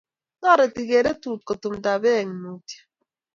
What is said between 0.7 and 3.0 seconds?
kererut kutumta beek mutyo